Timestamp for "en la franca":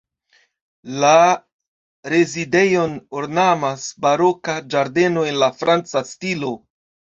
5.35-6.07